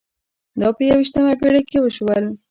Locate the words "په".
0.77-0.81